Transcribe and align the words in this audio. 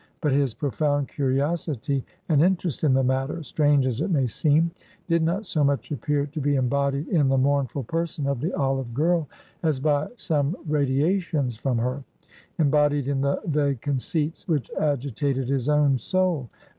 But 0.19 0.31
his 0.31 0.55
profound 0.55 1.09
curiosity 1.09 2.03
and 2.27 2.41
interest 2.41 2.83
in 2.83 2.95
the 2.95 3.03
matter 3.03 3.43
strange 3.43 3.85
as 3.85 4.01
it 4.01 4.09
may 4.09 4.25
seem 4.25 4.71
did 5.05 5.21
not 5.21 5.45
so 5.45 5.63
much 5.63 5.91
appear 5.91 6.25
to 6.25 6.41
be 6.41 6.55
embodied 6.55 7.07
in 7.09 7.27
the 7.29 7.37
mournful 7.37 7.83
person 7.83 8.25
of 8.25 8.41
the 8.41 8.51
olive 8.53 8.95
girl, 8.95 9.29
as 9.61 9.79
by 9.79 10.07
some 10.15 10.57
radiations 10.67 11.55
from 11.55 11.77
her, 11.77 12.03
embodied 12.57 13.07
in 13.07 13.21
the 13.21 13.41
vague 13.45 13.81
conceits 13.81 14.47
which 14.47 14.71
agitated 14.79 15.47
his 15.49 15.69
own 15.69 15.99
soul. 15.99 16.49